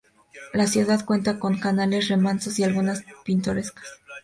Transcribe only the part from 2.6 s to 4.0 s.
lagunas pintorescas.